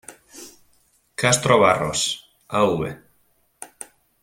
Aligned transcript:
Castro 1.23 1.59
Barros 1.59 2.03
–Av. 2.47 2.85